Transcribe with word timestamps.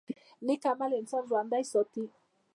نیک 0.45 0.63
عمل 0.71 0.91
انسان 0.99 1.23
ژوندی 1.29 1.63
ساتي 1.71 2.03